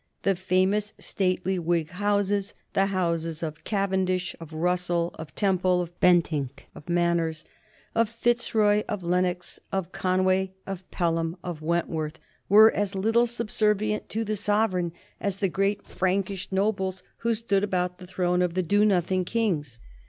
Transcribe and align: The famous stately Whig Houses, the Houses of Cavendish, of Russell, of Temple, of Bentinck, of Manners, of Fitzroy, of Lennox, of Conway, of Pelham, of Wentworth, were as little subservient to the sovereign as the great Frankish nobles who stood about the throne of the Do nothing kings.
The 0.23 0.35
famous 0.35 0.93
stately 0.97 1.59
Whig 1.59 1.91
Houses, 1.91 2.55
the 2.73 2.87
Houses 2.87 3.43
of 3.43 3.63
Cavendish, 3.63 4.35
of 4.39 4.51
Russell, 4.51 5.13
of 5.19 5.35
Temple, 5.35 5.79
of 5.79 5.99
Bentinck, 5.99 6.63
of 6.73 6.89
Manners, 6.89 7.45
of 7.93 8.09
Fitzroy, 8.09 8.81
of 8.89 9.03
Lennox, 9.03 9.59
of 9.71 9.91
Conway, 9.91 10.53
of 10.65 10.89
Pelham, 10.89 11.37
of 11.43 11.61
Wentworth, 11.61 12.17
were 12.49 12.71
as 12.73 12.95
little 12.95 13.27
subservient 13.27 14.09
to 14.09 14.23
the 14.23 14.35
sovereign 14.35 14.91
as 15.19 15.37
the 15.37 15.47
great 15.49 15.85
Frankish 15.85 16.47
nobles 16.51 17.03
who 17.17 17.35
stood 17.35 17.63
about 17.63 17.99
the 17.99 18.07
throne 18.07 18.41
of 18.41 18.55
the 18.55 18.63
Do 18.63 18.83
nothing 18.83 19.23
kings. 19.23 19.77